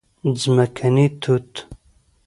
🍓ځمکني 0.21 1.05
توت 1.21 1.51